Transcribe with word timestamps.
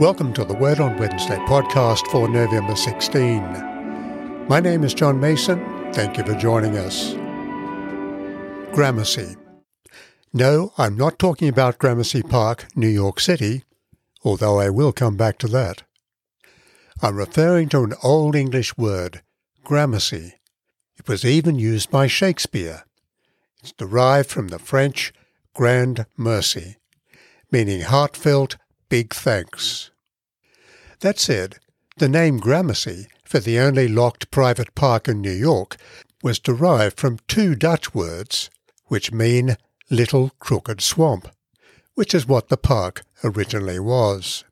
Welcome 0.00 0.32
to 0.34 0.44
the 0.44 0.54
Word 0.54 0.80
on 0.80 0.96
Wednesday 0.96 1.36
podcast 1.46 2.06
for 2.10 2.26
November 2.26 2.74
16. 2.74 4.48
My 4.48 4.58
name 4.58 4.84
is 4.84 4.94
John 4.94 5.20
Mason. 5.20 5.92
Thank 5.92 6.16
you 6.16 6.24
for 6.24 6.34
joining 6.34 6.78
us. 6.78 7.12
Gramercy. 8.74 9.36
No, 10.32 10.72
I'm 10.78 10.96
not 10.96 11.18
talking 11.18 11.48
about 11.48 11.78
Gramercy 11.78 12.22
Park, 12.22 12.66
New 12.74 12.88
York 12.88 13.20
City, 13.20 13.64
although 14.24 14.58
I 14.58 14.70
will 14.70 14.92
come 14.92 15.18
back 15.18 15.36
to 15.38 15.48
that. 15.48 15.82
I'm 17.02 17.16
referring 17.16 17.68
to 17.68 17.84
an 17.84 17.92
Old 18.02 18.34
English 18.34 18.76
word, 18.78 19.22
gramercy. 19.62 20.34
It 20.98 21.06
was 21.06 21.22
even 21.22 21.58
used 21.58 21.90
by 21.90 22.06
Shakespeare. 22.06 22.84
It's 23.62 23.72
derived 23.72 24.30
from 24.30 24.48
the 24.48 24.58
French 24.58 25.12
grand 25.54 26.06
merci, 26.16 26.76
meaning 27.50 27.82
heartfelt 27.82 28.56
big 28.88 29.14
thanks. 29.14 29.91
That 31.02 31.18
said, 31.18 31.56
the 31.96 32.08
name 32.08 32.38
Gramercy 32.38 33.08
for 33.24 33.40
the 33.40 33.58
only 33.58 33.88
locked 33.88 34.30
private 34.30 34.72
park 34.76 35.08
in 35.08 35.20
New 35.20 35.32
York 35.32 35.76
was 36.22 36.38
derived 36.38 36.96
from 36.96 37.18
two 37.26 37.56
Dutch 37.56 37.92
words 37.92 38.50
which 38.86 39.10
mean 39.10 39.56
little 39.90 40.30
crooked 40.38 40.80
swamp, 40.80 41.28
which 41.94 42.14
is 42.14 42.28
what 42.28 42.50
the 42.50 42.56
park 42.56 43.02
originally 43.24 43.80
was. 43.80 44.44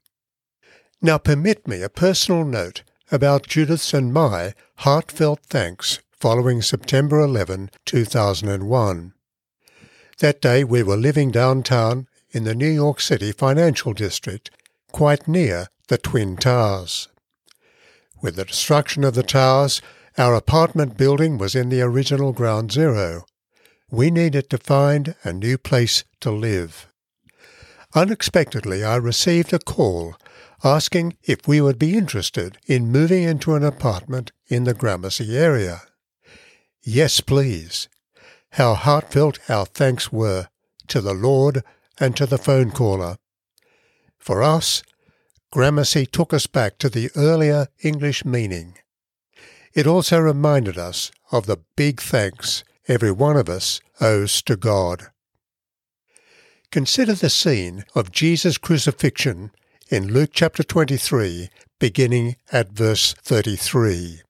Now 1.01 1.19
permit 1.19 1.69
me 1.69 1.83
a 1.83 1.89
personal 1.89 2.45
note 2.45 2.83
about 3.13 3.47
Judith's 3.47 3.95
and 3.95 4.13
my 4.13 4.55
heartfelt 4.79 5.41
thanks 5.47 6.01
following 6.11 6.63
September 6.63 7.21
11, 7.21 7.71
2001. 7.85 9.13
That 10.19 10.41
day 10.41 10.65
we 10.65 10.83
were 10.83 10.97
living 10.97 11.31
downtown 11.31 12.09
in 12.33 12.43
the 12.43 12.57
New 12.57 12.69
York 12.69 13.01
City 13.01 13.31
financial 13.31 13.93
district, 13.93 14.51
quite 14.91 15.29
near 15.29 15.69
the 15.91 15.99
Twin 15.99 16.37
Towers. 16.37 17.09
With 18.23 18.37
the 18.37 18.45
destruction 18.45 19.03
of 19.03 19.15
the 19.15 19.25
towers, 19.25 19.83
our 20.17 20.37
apartment 20.37 20.97
building 20.97 21.37
was 21.37 21.57
in 21.57 21.69
the 21.69 21.83
original 21.83 22.33
ground 22.33 22.71
zero. 22.71 23.25
We 23.91 24.13
needed 24.13 24.49
to 24.51 24.59
find 24.59 25.17
a 25.25 25.33
new 25.33 25.59
place 25.59 26.05
to 26.21 26.31
live. 26.31 26.87
Unexpectedly, 27.93 28.85
I 28.85 28.95
received 28.95 29.53
a 29.53 29.59
call 29.59 30.15
asking 30.63 31.17
if 31.25 31.49
we 31.49 31.61
would 31.61 31.77
be 31.77 31.99
interested 31.99 32.57
in 32.67 32.93
moving 32.93 33.25
into 33.25 33.57
an 33.57 33.65
apartment 33.65 34.31
in 34.47 34.63
the 34.63 34.75
Gramercy 34.75 35.37
area. 35.37 35.83
Yes, 36.85 37.21
please. 37.21 37.89
How 38.51 38.75
heartfelt 38.75 39.41
our 39.51 39.67
thanks 39.67 40.13
were 40.13 40.47
to 40.87 41.01
the 41.01 41.15
Lord 41.15 41.65
and 41.99 42.17
to 42.17 42.27
the 42.27 42.39
phone 42.39 42.71
caller. 42.71 43.17
For 44.21 44.41
us, 44.41 44.85
Gramercy 45.53 46.07
took 46.07 46.33
us 46.33 46.47
back 46.47 46.79
to 46.79 46.89
the 46.89 47.11
earlier 47.17 47.67
English 47.83 48.25
meaning. 48.25 48.79
It 49.75 49.87
also 49.87 50.19
reminded 50.19 50.79
us 50.79 51.11
of 51.33 51.47
the 51.47 51.59
big 51.77 52.01
thanks 52.01 52.63
every 52.87 53.11
one 53.11 53.37
of 53.37 53.49
us 53.49 53.81
owes 54.01 54.43
to 54.43 54.57
God. 54.57 55.09
Consider 56.71 57.15
the 57.15 57.31
scene 57.31 57.85
of 57.97 58.13
Jesus' 58.13 58.59
crucifixion 58.59 59.51
in 59.89 60.13
Luke 60.13 60.31
chapter 60.33 60.63
23, 60.63 61.51
beginning 61.81 62.37
at 62.53 62.71
verse 62.71 63.15
33. 63.15 64.23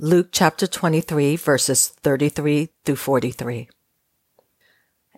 Luke 0.00 0.28
chapter 0.32 0.66
23, 0.66 1.36
verses 1.36 1.88
33 1.88 2.70
through 2.84 2.96
43. 2.96 3.68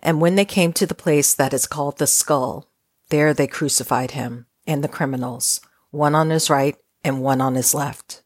And 0.02 0.20
when 0.20 0.34
they 0.34 0.44
came 0.44 0.74
to 0.74 0.86
the 0.86 0.94
place 0.94 1.34
that 1.34 1.54
is 1.54 1.66
called 1.66 1.98
the 1.98 2.06
skull, 2.06 2.69
there 3.10 3.34
they 3.34 3.46
crucified 3.46 4.12
him 4.12 4.46
and 4.66 4.82
the 4.82 4.88
criminals, 4.88 5.60
one 5.90 6.14
on 6.14 6.30
his 6.30 6.48
right 6.48 6.76
and 7.04 7.22
one 7.22 7.40
on 7.40 7.54
his 7.54 7.74
left. 7.74 8.22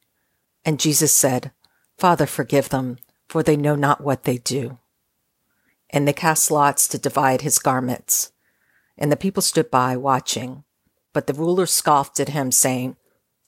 And 0.65 0.81
Jesus 0.81 1.13
said, 1.13 1.53
Father, 1.99 2.27
forgive 2.27 2.69
them, 2.69 2.99
for 3.29 3.43
they 3.43 3.57
know 3.57 3.75
not 3.75 4.03
what 4.03 4.25
they 4.25 4.39
do. 4.39 4.79
And 5.91 6.09
they 6.09 6.13
cast 6.13 6.51
lots 6.51 6.89
to 6.89 6.99
divide 6.99 7.43
his 7.43 7.59
garments. 7.59 8.33
And 8.97 9.11
the 9.11 9.17
people 9.17 9.43
stood 9.43 9.71
by 9.71 9.97
watching. 9.97 10.65
But 11.13 11.27
the 11.27 11.35
ruler 11.35 11.67
scoffed 11.67 12.19
at 12.21 12.31
him, 12.31 12.51
saying, 12.51 12.97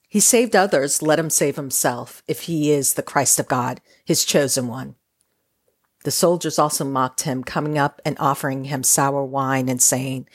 He 0.08 0.20
saved 0.20 0.54
others, 0.54 1.02
let 1.02 1.18
him 1.18 1.30
save 1.30 1.56
himself, 1.56 2.22
if 2.28 2.42
he 2.42 2.70
is 2.70 2.94
the 2.94 3.02
Christ 3.02 3.40
of 3.40 3.48
God, 3.48 3.80
his 4.04 4.24
chosen 4.24 4.68
one. 4.68 4.94
The 6.04 6.10
soldiers 6.12 6.58
also 6.58 6.84
mocked 6.84 7.22
him, 7.22 7.42
coming 7.42 7.76
up 7.78 8.00
and 8.04 8.16
offering 8.20 8.64
him 8.66 8.84
sour 8.84 9.24
wine 9.24 9.68
and 9.68 9.82
saying, 9.82 10.28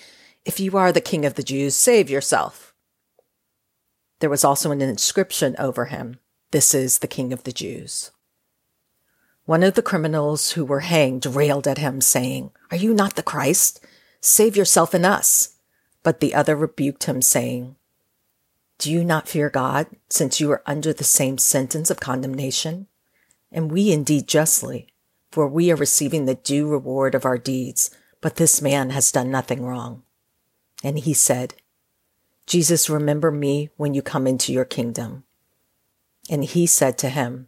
If 0.45 0.59
you 0.59 0.77
are 0.77 0.91
the 0.91 1.01
king 1.01 1.25
of 1.25 1.35
the 1.35 1.43
Jews, 1.43 1.75
save 1.75 2.09
yourself. 2.09 2.73
There 4.19 4.29
was 4.29 4.43
also 4.43 4.71
an 4.71 4.81
inscription 4.81 5.55
over 5.57 5.85
him, 5.85 6.19
This 6.51 6.73
is 6.73 6.99
the 6.99 7.07
king 7.07 7.33
of 7.33 7.43
the 7.43 7.51
Jews. 7.51 8.11
One 9.45 9.63
of 9.63 9.73
the 9.73 9.81
criminals 9.81 10.51
who 10.51 10.65
were 10.65 10.81
hanged 10.81 11.25
railed 11.25 11.67
at 11.67 11.77
him, 11.77 12.01
saying, 12.01 12.51
Are 12.69 12.77
you 12.77 12.93
not 12.93 13.15
the 13.15 13.23
Christ? 13.23 13.85
Save 14.19 14.55
yourself 14.55 14.93
and 14.93 15.05
us. 15.05 15.57
But 16.03 16.19
the 16.19 16.33
other 16.33 16.55
rebuked 16.55 17.05
him, 17.05 17.21
saying, 17.21 17.75
Do 18.77 18.91
you 18.91 19.03
not 19.03 19.27
fear 19.27 19.49
God, 19.49 19.87
since 20.09 20.39
you 20.39 20.51
are 20.51 20.63
under 20.65 20.93
the 20.93 21.03
same 21.03 21.37
sentence 21.37 21.89
of 21.89 21.99
condemnation? 21.99 22.87
And 23.51 23.71
we 23.71 23.91
indeed 23.91 24.27
justly 24.27 24.91
for 25.31 25.47
we 25.47 25.71
are 25.71 25.77
receiving 25.77 26.25
the 26.25 26.35
due 26.35 26.67
reward 26.67 27.15
of 27.15 27.25
our 27.25 27.37
deeds, 27.37 27.89
but 28.19 28.35
this 28.35 28.61
man 28.61 28.89
has 28.89 29.11
done 29.11 29.31
nothing 29.31 29.65
wrong. 29.65 30.03
And 30.83 30.99
he 30.99 31.13
said, 31.13 31.53
Jesus, 32.47 32.89
remember 32.89 33.31
me 33.31 33.69
when 33.77 33.93
you 33.93 34.01
come 34.01 34.27
into 34.27 34.51
your 34.51 34.65
kingdom. 34.65 35.23
And 36.29 36.43
he 36.43 36.65
said 36.65 36.97
to 36.99 37.09
him, 37.09 37.47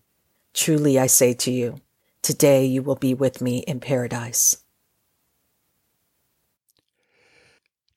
Truly 0.54 1.00
I 1.00 1.08
say 1.08 1.34
to 1.34 1.52
you, 1.52 1.82
today 2.22 2.66
you 2.66 2.84
will 2.84 2.96
be 2.96 3.14
with 3.14 3.42
me 3.42 3.60
in 3.60 3.80
paradise. 3.80 4.64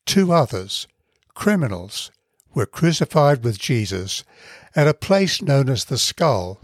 Two 0.06 0.32
others, 0.32 0.86
criminals, 1.34 2.10
were 2.54 2.66
crucified 2.66 3.44
with 3.44 3.58
Jesus 3.58 4.24
at 4.74 4.88
a 4.88 4.94
place 4.94 5.42
known 5.42 5.68
as 5.68 5.84
the 5.84 5.98
skull, 5.98 6.60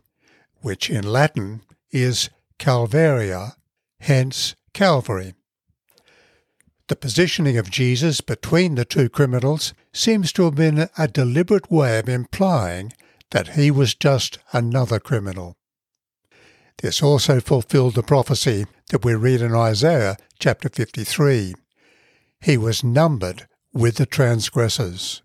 which 0.61 0.89
in 0.89 1.05
Latin 1.05 1.63
is 1.91 2.31
Calvaria, 2.59 3.57
hence 4.01 4.55
Calvary. 4.73 5.35
The 6.93 6.97
positioning 6.97 7.57
of 7.57 7.71
Jesus 7.71 8.21
between 8.21 8.75
the 8.75 8.85
two 8.85 9.09
criminals 9.09 9.73
seems 9.95 10.31
to 10.35 10.45
have 10.45 10.57
been 10.57 10.91
a 10.99 11.09
deliberate 11.09 11.71
way 11.71 11.99
of 11.99 12.07
implying 12.07 12.93
that 13.31 13.55
he 13.55 13.71
was 13.71 13.95
just 13.95 14.39
another 14.53 15.01
criminal. 15.01 15.57
This 16.83 17.03
also 17.03 17.41
fulfilled 17.41 17.95
the 17.95 18.03
prophecy 18.03 18.67
that 18.91 19.07
we 19.07 19.15
read 19.15 19.41
in 19.41 19.55
Isaiah 19.55 20.19
chapter 20.39 20.69
53. 20.69 21.55
He 22.43 22.59
was 22.59 22.85
numbered 22.85 23.49
with 23.73 23.97
the 23.97 24.05
transgressors. 24.05 25.23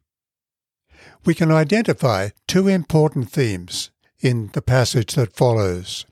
We 1.26 1.36
can 1.36 1.52
identify 1.52 2.30
two 2.48 2.70
important 2.70 3.30
themes 3.30 3.92
in 4.22 4.52
the 4.54 4.62
passage 4.62 5.16
that 5.16 5.36
follows 5.36 6.06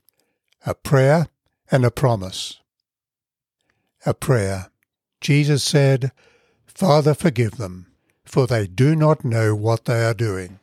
a 0.66 0.74
prayer 0.74 1.28
and 1.70 1.86
a 1.86 1.90
promise. 1.90 2.60
A 4.04 4.12
prayer. 4.12 4.70
Jesus 5.26 5.64
said, 5.64 6.12
Father, 6.66 7.12
forgive 7.12 7.56
them, 7.56 7.88
for 8.24 8.46
they 8.46 8.68
do 8.68 8.94
not 8.94 9.24
know 9.24 9.56
what 9.56 9.86
they 9.86 10.04
are 10.04 10.14
doing. 10.14 10.60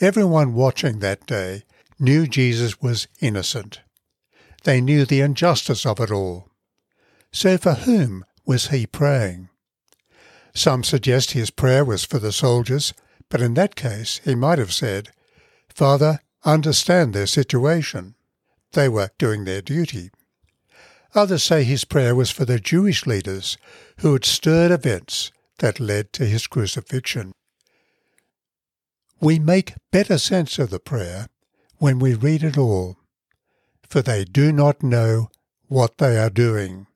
Everyone 0.00 0.54
watching 0.54 0.98
that 0.98 1.24
day 1.24 1.62
knew 2.00 2.26
Jesus 2.26 2.82
was 2.82 3.06
innocent. 3.20 3.80
They 4.64 4.80
knew 4.80 5.04
the 5.04 5.20
injustice 5.20 5.86
of 5.86 6.00
it 6.00 6.10
all. 6.10 6.48
So 7.30 7.56
for 7.58 7.74
whom 7.74 8.24
was 8.44 8.70
he 8.70 8.88
praying? 8.88 9.50
Some 10.52 10.82
suggest 10.82 11.30
his 11.30 11.50
prayer 11.50 11.84
was 11.84 12.04
for 12.04 12.18
the 12.18 12.32
soldiers, 12.32 12.92
but 13.28 13.40
in 13.40 13.54
that 13.54 13.76
case 13.76 14.20
he 14.24 14.34
might 14.34 14.58
have 14.58 14.72
said, 14.72 15.10
Father, 15.72 16.22
understand 16.44 17.14
their 17.14 17.28
situation. 17.28 18.16
They 18.72 18.88
were 18.88 19.10
doing 19.16 19.44
their 19.44 19.62
duty. 19.62 20.10
Others 21.14 21.42
say 21.42 21.64
his 21.64 21.84
prayer 21.84 22.14
was 22.14 22.30
for 22.30 22.44
the 22.44 22.60
Jewish 22.60 23.06
leaders 23.06 23.56
who 23.98 24.12
had 24.12 24.24
stirred 24.24 24.70
events 24.70 25.32
that 25.58 25.80
led 25.80 26.12
to 26.14 26.26
his 26.26 26.46
crucifixion. 26.46 27.32
We 29.20 29.38
make 29.38 29.74
better 29.90 30.18
sense 30.18 30.58
of 30.58 30.70
the 30.70 30.78
prayer 30.78 31.26
when 31.78 31.98
we 31.98 32.14
read 32.14 32.44
it 32.44 32.58
all, 32.58 32.96
for 33.88 34.02
they 34.02 34.24
do 34.24 34.52
not 34.52 34.82
know 34.82 35.30
what 35.66 35.98
they 35.98 36.18
are 36.18 36.30
doing. 36.30 36.86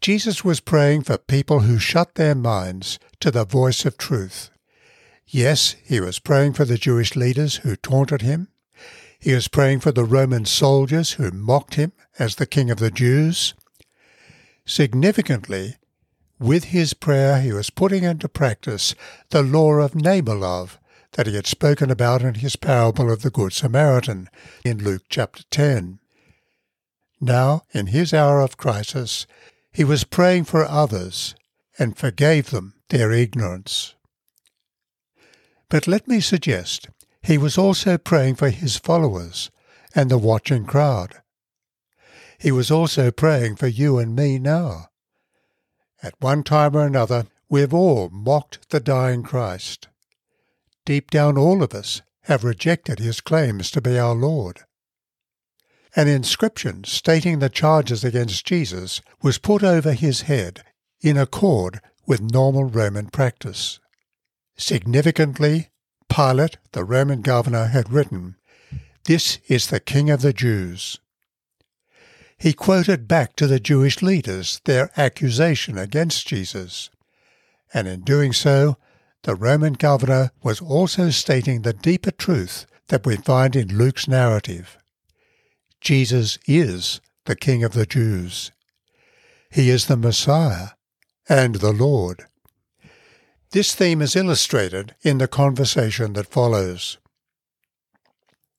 Jesus 0.00 0.44
was 0.44 0.60
praying 0.60 1.02
for 1.02 1.18
people 1.18 1.60
who 1.60 1.78
shut 1.78 2.14
their 2.14 2.34
minds 2.34 2.98
to 3.20 3.30
the 3.30 3.44
voice 3.44 3.84
of 3.84 3.96
truth. 3.96 4.50
Yes, 5.26 5.76
he 5.84 6.00
was 6.00 6.18
praying 6.18 6.52
for 6.52 6.64
the 6.64 6.76
Jewish 6.76 7.16
leaders 7.16 7.56
who 7.56 7.76
taunted 7.76 8.20
him, 8.20 8.48
he 9.24 9.34
was 9.34 9.48
praying 9.48 9.80
for 9.80 9.90
the 9.90 10.04
Roman 10.04 10.44
soldiers 10.44 11.12
who 11.12 11.30
mocked 11.30 11.76
him 11.76 11.92
as 12.18 12.34
the 12.34 12.44
King 12.44 12.70
of 12.70 12.78
the 12.78 12.90
Jews. 12.90 13.54
Significantly, 14.66 15.76
With 16.38 16.64
his 16.64 16.92
prayer, 16.92 17.40
he 17.40 17.50
was 17.50 17.70
putting 17.70 18.04
into 18.04 18.28
practice 18.28 18.94
the 19.30 19.42
law 19.42 19.76
of 19.76 19.94
neighbour 19.94 20.34
love 20.34 20.78
that 21.12 21.26
he 21.26 21.36
had 21.36 21.46
spoken 21.46 21.90
about 21.90 22.20
in 22.20 22.34
his 22.34 22.56
parable 22.56 23.10
of 23.10 23.22
the 23.22 23.30
Good 23.30 23.54
Samaritan 23.54 24.28
in 24.62 24.84
Luke 24.84 25.04
chapter 25.08 25.42
10. 25.50 26.00
Now, 27.18 27.62
in 27.72 27.86
his 27.86 28.12
hour 28.12 28.42
of 28.42 28.58
crisis, 28.58 29.26
he 29.72 29.84
was 29.84 30.04
praying 30.04 30.44
for 30.44 30.66
others 30.66 31.34
and 31.78 31.96
forgave 31.96 32.50
them 32.50 32.74
their 32.90 33.10
ignorance. 33.10 33.94
But 35.70 35.88
let 35.88 36.06
me 36.06 36.20
suggest 36.20 36.90
he 37.24 37.38
was 37.38 37.56
also 37.56 37.96
praying 37.96 38.34
for 38.34 38.50
his 38.50 38.76
followers 38.76 39.50
and 39.94 40.10
the 40.10 40.18
watching 40.18 40.66
crowd. 40.66 41.22
He 42.38 42.52
was 42.52 42.70
also 42.70 43.10
praying 43.10 43.56
for 43.56 43.66
you 43.66 43.98
and 43.98 44.14
me 44.14 44.38
now. 44.38 44.88
At 46.02 46.20
one 46.20 46.42
time 46.42 46.76
or 46.76 46.86
another, 46.86 47.26
we 47.48 47.62
have 47.62 47.72
all 47.72 48.10
mocked 48.10 48.68
the 48.68 48.80
dying 48.80 49.22
Christ. 49.22 49.88
Deep 50.84 51.10
down, 51.10 51.38
all 51.38 51.62
of 51.62 51.72
us 51.72 52.02
have 52.24 52.44
rejected 52.44 52.98
his 52.98 53.22
claims 53.22 53.70
to 53.70 53.80
be 53.80 53.98
our 53.98 54.14
Lord. 54.14 54.60
An 55.96 56.08
inscription 56.08 56.84
stating 56.84 57.38
the 57.38 57.48
charges 57.48 58.04
against 58.04 58.44
Jesus 58.44 59.00
was 59.22 59.38
put 59.38 59.62
over 59.62 59.92
his 59.92 60.22
head 60.22 60.62
in 61.00 61.16
accord 61.16 61.80
with 62.06 62.20
normal 62.20 62.64
Roman 62.64 63.06
practice. 63.06 63.80
Significantly, 64.56 65.70
Pilate, 66.14 66.58
the 66.70 66.84
Roman 66.84 67.22
governor, 67.22 67.66
had 67.66 67.92
written, 67.92 68.36
This 69.04 69.38
is 69.48 69.66
the 69.66 69.80
King 69.80 70.10
of 70.10 70.22
the 70.22 70.32
Jews. 70.32 71.00
He 72.38 72.52
quoted 72.52 73.08
back 73.08 73.34
to 73.34 73.48
the 73.48 73.58
Jewish 73.58 74.00
leaders 74.00 74.60
their 74.64 74.92
accusation 74.96 75.76
against 75.76 76.28
Jesus, 76.28 76.88
and 77.72 77.88
in 77.88 78.02
doing 78.02 78.32
so, 78.32 78.76
the 79.24 79.34
Roman 79.34 79.72
governor 79.72 80.30
was 80.40 80.60
also 80.60 81.10
stating 81.10 81.62
the 81.62 81.72
deeper 81.72 82.12
truth 82.12 82.66
that 82.88 83.04
we 83.04 83.16
find 83.16 83.56
in 83.56 83.76
Luke's 83.76 84.06
narrative. 84.06 84.78
Jesus 85.80 86.38
is 86.46 87.00
the 87.24 87.34
King 87.34 87.64
of 87.64 87.72
the 87.72 87.86
Jews. 87.86 88.52
He 89.50 89.68
is 89.68 89.86
the 89.86 89.96
Messiah 89.96 90.68
and 91.28 91.56
the 91.56 91.72
Lord. 91.72 92.26
This 93.54 93.72
theme 93.72 94.02
is 94.02 94.16
illustrated 94.16 94.96
in 95.02 95.18
the 95.18 95.28
conversation 95.28 96.14
that 96.14 96.26
follows. 96.26 96.98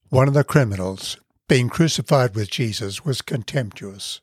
One 0.08 0.30
of 0.30 0.34
the 0.34 0.46
criminals, 0.46 1.18
being 1.50 1.68
crucified 1.68 2.34
with 2.34 2.50
Jesus, 2.50 3.04
was 3.04 3.22
contemptuous. 3.22 4.22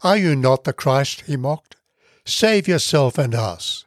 Are 0.00 0.16
you 0.16 0.34
not 0.34 0.64
the 0.64 0.72
Christ? 0.72 1.24
he 1.26 1.36
mocked. 1.36 1.76
Save 2.24 2.66
yourself 2.66 3.18
and 3.18 3.34
us. 3.34 3.84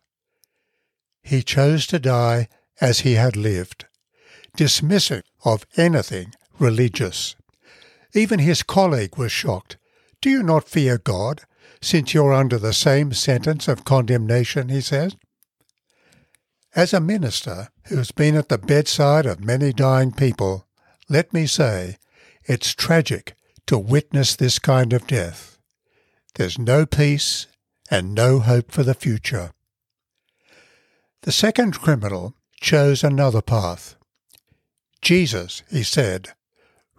He 1.24 1.42
chose 1.42 1.88
to 1.88 1.98
die 1.98 2.48
as 2.80 3.00
he 3.00 3.14
had 3.14 3.36
lived, 3.36 3.86
dismissing 4.56 5.24
of 5.44 5.66
anything 5.78 6.36
religious. 6.60 7.36
Even 8.14 8.38
his 8.38 8.62
colleague 8.62 9.18
was 9.18 9.32
shocked. 9.32 9.78
Do 10.22 10.30
you 10.30 10.44
not 10.44 10.70
fear 10.70 11.00
God, 11.00 11.42
since 11.82 12.14
you're 12.14 12.36
under 12.36 12.60
the 12.60 12.72
same 12.72 13.14
sentence 13.14 13.68
of 13.68 13.84
condemnation? 13.84 14.70
he 14.70 14.80
said. 14.80 15.16
As 16.76 16.92
a 16.92 17.00
minister 17.00 17.70
who 17.88 17.98
has 17.98 18.12
been 18.12 18.36
at 18.36 18.50
the 18.50 18.58
bedside 18.58 19.28
of 19.28 19.44
many 19.44 19.72
dying 19.72 20.12
people, 20.12 20.66
let 21.08 21.32
me 21.32 21.46
say 21.46 21.98
it's 22.46 22.74
tragic 22.74 23.36
to 23.68 23.78
witness 23.78 24.36
this 24.36 24.58
kind 24.58 24.92
of 24.92 25.06
death. 25.06 25.60
There's 26.34 26.58
no 26.58 26.88
peace 26.88 27.46
and 27.92 28.16
no 28.16 28.40
hope 28.40 28.72
for 28.72 28.82
the 28.82 28.96
future. 28.96 29.52
The 31.22 31.32
second 31.32 31.80
criminal 31.80 32.34
chose 32.60 33.04
another 33.04 33.44
path. 33.44 33.96
Jesus, 35.00 35.62
he 35.70 35.84
said, 35.84 36.30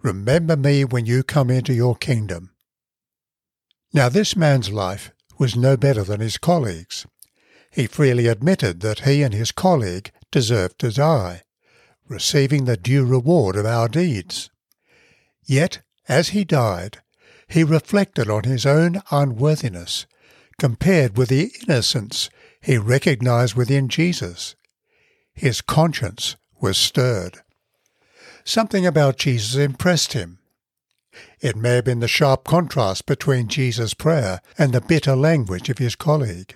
remember 0.01 0.55
me 0.55 0.85
when 0.85 1.05
you 1.05 1.21
come 1.21 1.49
into 1.49 1.73
your 1.73 1.95
kingdom. 1.95 2.51
Now 3.91 4.07
this 4.07 4.37
man's 4.37 4.71
life 4.71 5.11
was 5.37 5.57
no 5.57 5.75
better 5.75 6.03
than 6.03 6.21
his 6.21 6.37
colleagues. 6.37 7.05
He 7.75 7.87
freely 7.87 8.27
admitted 8.27 8.79
that 8.79 9.01
he 9.01 9.21
and 9.21 9.33
his 9.33 9.51
colleague 9.51 10.13
deserved 10.31 10.79
to 10.79 10.91
die, 10.91 11.41
receiving 12.07 12.63
the 12.63 12.77
due 12.77 13.03
reward 13.03 13.57
of 13.57 13.65
our 13.65 13.89
deeds. 13.89 14.49
Yet, 15.43 15.81
as 16.07 16.29
he 16.29 16.45
died, 16.45 16.99
he 17.49 17.65
reflected 17.65 18.29
on 18.29 18.45
his 18.45 18.65
own 18.65 19.01
unworthiness 19.11 20.05
compared 20.57 21.17
with 21.17 21.27
the 21.27 21.51
innocence 21.63 22.29
he 22.61 22.77
recognized 22.77 23.55
within 23.55 23.89
Jesus. 23.89 24.55
His 25.33 25.59
conscience 25.59 26.37
was 26.61 26.77
stirred. 26.77 27.41
Something 28.45 28.85
about 28.85 29.17
Jesus 29.17 29.55
impressed 29.55 30.13
him. 30.13 30.39
It 31.41 31.57
may 31.57 31.75
have 31.75 31.83
been 31.83 31.99
the 31.99 32.07
sharp 32.07 32.45
contrast 32.45 33.05
between 33.05 33.49
Jesus' 33.49 33.93
prayer 33.93 34.39
and 34.57 34.71
the 34.71 34.79
bitter 34.79 35.17
language 35.17 35.67
of 35.67 35.79
his 35.79 35.97
colleague. 35.97 36.55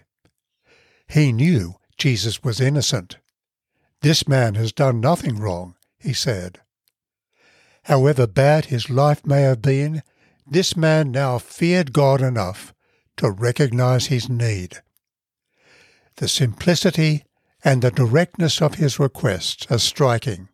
He 1.09 1.31
knew 1.31 1.75
Jesus 1.97 2.43
was 2.43 2.61
innocent. 2.61 3.17
This 4.01 4.27
man 4.27 4.55
has 4.55 4.71
done 4.71 5.01
nothing 5.01 5.37
wrong, 5.37 5.75
he 5.97 6.13
said. 6.13 6.61
However 7.83 8.27
bad 8.27 8.65
his 8.65 8.89
life 8.89 9.25
may 9.25 9.41
have 9.41 9.61
been, 9.61 10.03
this 10.45 10.77
man 10.77 11.11
now 11.11 11.39
feared 11.39 11.93
God 11.93 12.21
enough 12.21 12.73
to 13.17 13.31
recognize 13.31 14.07
his 14.07 14.29
need. 14.29 14.81
The 16.17 16.27
simplicity 16.27 17.25
and 17.63 17.81
the 17.81 17.91
directness 17.91 18.61
of 18.61 18.75
his 18.75 18.99
requests 18.99 19.65
are 19.69 19.79
striking. 19.79 20.49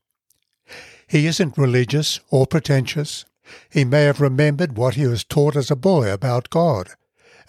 He 1.08 1.28
isn't 1.28 1.58
religious 1.58 2.20
or 2.30 2.48
pretentious. 2.48 3.26
He 3.70 3.84
may 3.84 4.04
have 4.04 4.22
remembered 4.22 4.78
what 4.78 4.96
he 4.96 5.06
was 5.06 5.24
taught 5.24 5.56
as 5.56 5.70
a 5.70 5.76
boy 5.76 6.12
about 6.12 6.50
God, 6.50 6.92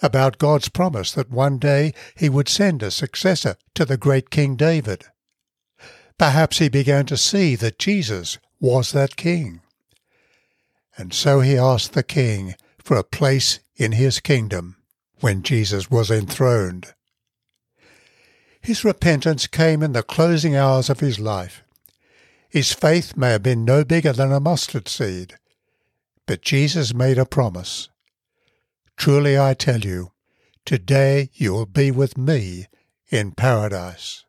about 0.01 0.37
God's 0.37 0.69
promise 0.69 1.11
that 1.13 1.31
one 1.31 1.57
day 1.57 1.93
he 2.15 2.29
would 2.29 2.49
send 2.49 2.83
a 2.83 2.91
successor 2.91 3.55
to 3.75 3.85
the 3.85 3.97
great 3.97 4.29
King 4.29 4.55
David. 4.55 5.05
Perhaps 6.17 6.57
he 6.59 6.69
began 6.69 7.05
to 7.07 7.17
see 7.17 7.55
that 7.55 7.79
Jesus 7.79 8.37
was 8.59 8.91
that 8.91 9.15
king. 9.15 9.61
And 10.97 11.13
so 11.13 11.41
he 11.41 11.57
asked 11.57 11.93
the 11.93 12.03
king 12.03 12.55
for 12.83 12.97
a 12.97 13.03
place 13.03 13.59
in 13.75 13.91
his 13.91 14.19
kingdom 14.19 14.77
when 15.19 15.43
Jesus 15.43 15.91
was 15.91 16.09
enthroned. 16.09 16.93
His 18.61 18.83
repentance 18.83 19.47
came 19.47 19.83
in 19.83 19.93
the 19.93 20.03
closing 20.03 20.55
hours 20.55 20.89
of 20.89 20.99
his 20.99 21.19
life. 21.19 21.63
His 22.49 22.73
faith 22.73 23.15
may 23.15 23.31
have 23.31 23.43
been 23.43 23.63
no 23.63 23.83
bigger 23.83 24.13
than 24.13 24.31
a 24.31 24.39
mustard 24.39 24.87
seed, 24.87 25.35
but 26.25 26.41
Jesus 26.41 26.93
made 26.93 27.17
a 27.17 27.25
promise. 27.25 27.89
Truly 28.97 29.37
I 29.37 29.53
tell 29.53 29.81
you, 29.81 30.11
today 30.65 31.29
you 31.33 31.53
will 31.53 31.67
be 31.67 31.91
with 31.91 32.17
me 32.17 32.65
in 33.09 33.31
paradise. 33.31 34.25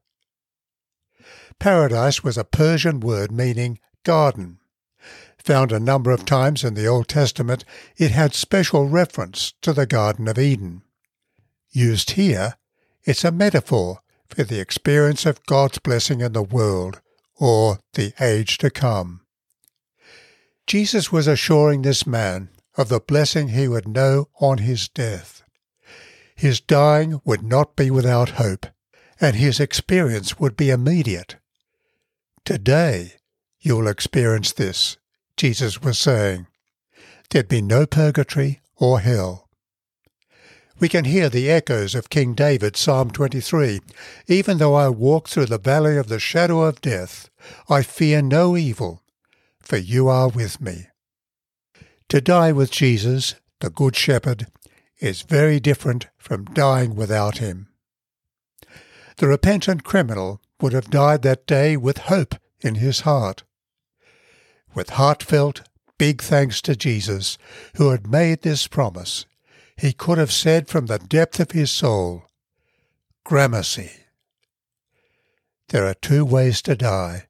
Paradise 1.59 2.23
was 2.23 2.39
a 2.39 2.45
Persian 2.45 3.01
word 3.01 3.33
meaning 3.33 3.81
garden. 4.05 4.61
Found 5.39 5.73
a 5.73 5.81
number 5.81 6.11
of 6.11 6.25
times 6.25 6.63
in 6.63 6.75
the 6.75 6.87
Old 6.87 7.09
Testament, 7.09 7.65
it 7.97 8.11
had 8.11 8.35
special 8.35 8.87
reference 8.87 9.55
to 9.63 9.73
the 9.73 9.87
Garden 9.87 10.29
of 10.29 10.39
Eden. 10.39 10.83
Used 11.71 12.13
here, 12.13 12.57
it's 13.05 13.25
a 13.25 13.33
metaphor 13.33 14.01
for 14.29 14.45
the 14.45 14.61
experience 14.61 15.25
of 15.25 15.45
God's 15.47 15.79
blessing 15.79 16.21
in 16.21 16.35
the 16.35 16.43
world 16.43 17.01
or 17.37 17.79
the 17.95 18.13
age 18.21 18.59
to 18.59 18.71
come. 18.71 19.23
Jesus 20.67 21.11
was 21.11 21.27
assuring 21.27 21.83
this 21.83 22.07
man 22.07 22.51
of 22.79 22.89
the 22.89 23.01
blessing 23.01 23.49
he 23.49 23.69
would 23.69 23.87
know 23.87 24.29
on 24.41 24.59
his 24.59 24.89
death. 24.89 25.43
His 26.35 26.61
dying 26.61 27.21
would 27.27 27.43
not 27.43 27.77
be 27.77 27.91
without 27.91 28.31
hope, 28.31 28.67
and 29.21 29.37
his 29.37 29.61
experience 29.61 30.39
would 30.39 30.57
be 30.57 30.71
immediate. 30.71 31.37
Today 32.47 33.15
you'll 33.61 33.89
experience 33.89 34.53
this, 34.53 34.97
Jesus 35.37 35.83
was 35.83 35.99
saying. 35.99 36.47
There'd 37.29 37.49
be 37.49 37.61
no 37.61 37.85
purgatory 37.85 38.63
or 38.77 39.01
hell 39.01 39.49
we 40.81 40.89
can 40.89 41.05
hear 41.05 41.29
the 41.29 41.51
echoes 41.51 41.95
of 41.95 42.11
King 42.11 42.35
David's 42.35 42.81
Psalm 42.81 43.11
23 43.11 43.81
Even 44.29 44.59
though 44.59 44.75
I 44.75 44.89
walk 44.89 45.29
through 45.29 45.47
the 45.47 45.59
valley 45.59 45.97
of 45.97 46.09
the 46.09 46.21
shadow 46.21 46.63
of 46.63 46.81
death, 46.81 47.31
I 47.69 47.83
fear 47.83 48.23
no 48.23 48.57
evil, 48.57 49.03
for 49.61 49.77
you 49.77 50.09
are 50.09 50.29
with 50.29 50.61
me. 50.61 50.88
To 52.09 52.23
die 52.23 52.53
with 52.53 52.71
Jesus, 52.71 53.35
the 53.61 53.69
Good 53.69 53.95
Shepherd, 53.95 54.47
is 54.99 55.23
very 55.23 55.61
different 55.61 56.09
from 56.17 56.47
dying 56.47 56.95
without 56.95 57.39
him. 57.39 57.69
The 59.19 59.29
repentant 59.29 59.85
criminal 59.85 60.41
would 60.61 60.73
have 60.73 60.91
died 60.91 61.23
that 61.23 61.47
day 61.47 61.77
with 61.77 61.99
hope 61.99 62.35
in 62.61 62.77
his 62.77 63.01
heart. 63.01 63.43
With 64.75 64.91
heartfelt, 64.91 65.63
big 65.99 66.23
thanks 66.23 66.63
to 66.63 66.75
Jesus, 66.75 67.37
who 67.77 67.91
had 67.91 68.07
made 68.07 68.41
this 68.41 68.67
promise 68.67 69.27
he 69.77 69.93
could 69.93 70.19
have 70.19 70.33
said 70.33 70.67
from 70.67 70.87
the 70.87 70.99
depth 70.99 71.39
of 71.39 71.53
his 71.53 71.71
soul, 71.71 72.25
Gramercy. 73.25 73.93
There 75.69 75.87
are 75.87 75.95
two 75.95 76.25
ways 76.25 76.63
to 76.63 76.75
die 76.75 77.27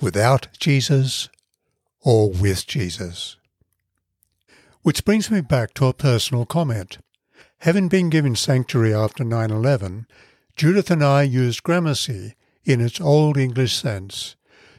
without 0.00 0.48
Jesus 0.60 1.28
or 2.02 2.30
with 2.30 2.66
Jesus. 2.66 3.36
Which 4.84 5.06
brings 5.06 5.30
me 5.30 5.40
back 5.40 5.72
to 5.74 5.86
a 5.86 5.94
personal 5.94 6.44
comment. 6.44 6.98
Having 7.60 7.88
been 7.88 8.10
given 8.10 8.36
sanctuary 8.36 8.92
after 8.92 9.24
9 9.24 9.50
11, 9.50 10.06
Judith 10.56 10.90
and 10.90 11.02
I 11.02 11.22
used 11.22 11.62
Gramercy 11.62 12.34
in 12.64 12.82
its 12.82 13.00
Old 13.00 13.38
English 13.38 13.74
sense 13.74 14.36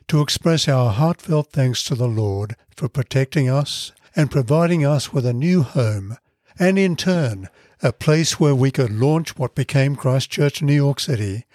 to 0.07 0.21
express 0.21 0.67
our 0.67 0.91
heartfelt 0.91 1.51
thanks 1.51 1.83
to 1.85 1.95
the 1.95 2.07
Lord 2.07 2.55
for 2.75 2.87
protecting 2.87 3.49
us 3.49 3.93
and 4.15 4.29
providing 4.29 4.85
us 4.85 5.11
with 5.11 5.25
a 5.25 5.33
new 5.33 5.63
home, 5.63 6.17
and 6.59 6.77
in 6.77 6.95
turn, 6.95 7.49
a 7.81 7.91
place 7.91 8.39
where 8.39 8.53
we 8.53 8.69
could 8.69 8.91
launch 8.91 9.39
what 9.39 9.55
became 9.55 9.95
Christ 9.95 10.29
Church 10.29 10.61
New 10.61 10.75
York 10.75 10.99
City, 10.99 11.45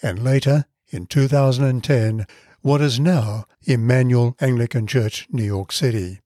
and 0.00 0.22
later, 0.22 0.66
in 0.90 1.06
2010, 1.06 2.28
what 2.60 2.80
is 2.80 3.00
now 3.00 3.46
Emmanuel 3.64 4.36
Anglican 4.40 4.86
Church, 4.86 5.26
New 5.32 5.42
York 5.42 5.72
City. 5.72 6.20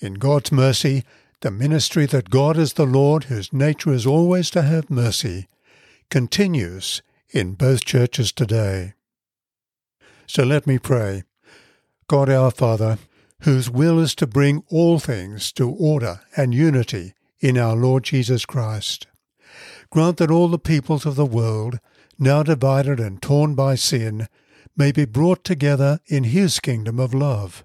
In 0.00 0.14
God's 0.14 0.50
mercy, 0.50 1.04
the 1.40 1.50
ministry 1.50 2.06
that 2.06 2.30
God 2.30 2.56
is 2.56 2.72
the 2.72 2.86
Lord, 2.86 3.24
whose 3.24 3.52
nature 3.52 3.92
is 3.92 4.06
always 4.06 4.50
to 4.50 4.62
have 4.62 4.90
mercy, 4.90 5.48
continues 6.10 7.02
in 7.30 7.54
both 7.54 7.84
churches 7.84 8.32
today. 8.32 8.94
So 10.26 10.42
let 10.42 10.66
me 10.66 10.78
pray. 10.78 11.24
God 12.08 12.28
our 12.28 12.50
Father, 12.50 12.98
whose 13.42 13.70
will 13.70 13.98
is 13.98 14.14
to 14.16 14.26
bring 14.26 14.62
all 14.68 14.98
things 14.98 15.52
to 15.52 15.70
order 15.70 16.20
and 16.36 16.54
unity 16.54 17.14
in 17.40 17.58
our 17.58 17.76
Lord 17.76 18.04
Jesus 18.04 18.46
Christ, 18.46 19.06
grant 19.90 20.16
that 20.16 20.30
all 20.30 20.48
the 20.48 20.58
peoples 20.58 21.04
of 21.04 21.16
the 21.16 21.26
world, 21.26 21.78
now 22.18 22.42
divided 22.42 23.00
and 23.00 23.20
torn 23.20 23.54
by 23.54 23.74
sin, 23.74 24.28
may 24.76 24.92
be 24.92 25.04
brought 25.04 25.44
together 25.44 26.00
in 26.06 26.24
his 26.24 26.58
kingdom 26.58 26.98
of 26.98 27.12
love. 27.12 27.64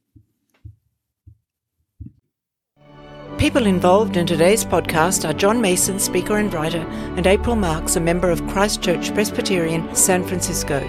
People 3.41 3.65
involved 3.65 4.17
in 4.17 4.27
today's 4.27 4.63
podcast 4.63 5.27
are 5.27 5.33
John 5.33 5.59
Mason, 5.59 5.97
speaker 5.97 6.37
and 6.37 6.53
writer, 6.53 6.85
and 7.17 7.25
April 7.25 7.55
Marks, 7.55 7.95
a 7.95 7.99
member 7.99 8.29
of 8.29 8.45
Christ 8.49 8.83
Church 8.83 9.11
Presbyterian, 9.15 9.95
San 9.95 10.23
Francisco. 10.23 10.79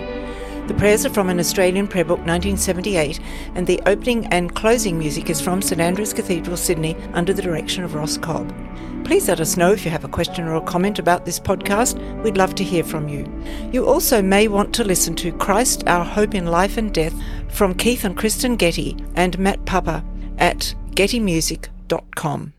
The 0.66 0.75
prayers 0.75 1.06
are 1.06 1.14
from 1.14 1.30
an 1.30 1.40
Australian 1.40 1.88
prayer 1.88 2.04
book 2.04 2.18
1978, 2.18 3.21
and 3.54 3.66
the 3.66 3.80
opening 3.87 4.26
and 4.26 4.54
closing 4.54 4.99
music 4.99 5.30
is 5.30 5.40
from 5.40 5.62
St 5.62 5.80
Andrew's 5.80 6.12
Cathedral, 6.12 6.59
Sydney, 6.59 6.94
under 7.14 7.32
the 7.32 7.40
direction 7.40 7.85
of 7.85 7.94
Ross 7.94 8.18
Cobb. 8.18 8.54
Please 9.06 9.28
let 9.28 9.40
us 9.40 9.56
know 9.56 9.73
if 9.73 9.87
you 9.87 9.90
have 9.90 10.04
a 10.04 10.09
question 10.09 10.44
or 10.44 10.56
a 10.56 10.61
comment 10.61 10.99
about 10.99 11.25
this 11.25 11.40
podcast. 11.40 11.97
We'd 12.23 12.37
love 12.37 12.54
to 12.56 12.64
hear 12.64 12.85
from 12.85 13.09
you. 13.09 13.26
You 13.73 13.87
also 13.87 14.21
may 14.21 14.47
want 14.47 14.75
to 14.75 14.85
listen 14.85 15.14
to 15.16 15.32
Christ, 15.32 15.85
Our 15.87 16.04
Hope 16.04 16.35
in 16.35 16.44
Life 16.44 16.76
and 16.76 16.92
Death 16.92 17.14
from 17.49 17.73
Keith 17.73 18.04
and 18.04 18.14
Kristyn 18.14 18.56
Getty 18.56 19.02
and 19.16 19.38
Matt 19.38 19.64
Papa 19.64 20.04
at 20.37 20.75
gettymusic.com. 21.92 22.52